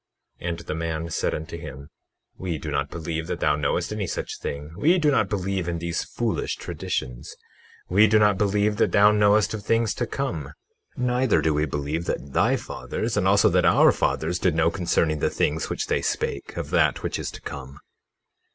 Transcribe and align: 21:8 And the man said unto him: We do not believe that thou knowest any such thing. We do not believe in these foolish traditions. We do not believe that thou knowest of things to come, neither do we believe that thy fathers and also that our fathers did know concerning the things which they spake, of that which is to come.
21:8 0.41 0.49
And 0.49 0.59
the 0.61 0.73
man 0.73 1.09
said 1.11 1.35
unto 1.35 1.59
him: 1.59 1.89
We 2.35 2.57
do 2.57 2.71
not 2.71 2.89
believe 2.89 3.27
that 3.27 3.39
thou 3.39 3.55
knowest 3.55 3.91
any 3.93 4.07
such 4.07 4.39
thing. 4.39 4.73
We 4.75 4.97
do 4.97 5.11
not 5.11 5.29
believe 5.29 5.67
in 5.67 5.77
these 5.77 6.03
foolish 6.05 6.55
traditions. 6.55 7.35
We 7.87 8.07
do 8.07 8.17
not 8.17 8.35
believe 8.35 8.77
that 8.77 8.93
thou 8.93 9.11
knowest 9.11 9.53
of 9.53 9.61
things 9.63 9.93
to 9.93 10.07
come, 10.07 10.53
neither 10.97 11.39
do 11.39 11.53
we 11.53 11.65
believe 11.67 12.05
that 12.05 12.33
thy 12.33 12.55
fathers 12.55 13.15
and 13.15 13.27
also 13.27 13.47
that 13.49 13.63
our 13.63 13.91
fathers 13.91 14.39
did 14.39 14.55
know 14.55 14.71
concerning 14.71 15.19
the 15.19 15.29
things 15.29 15.69
which 15.69 15.85
they 15.85 16.01
spake, 16.01 16.57
of 16.57 16.71
that 16.71 17.03
which 17.03 17.19
is 17.19 17.29
to 17.29 17.41
come. 17.41 17.77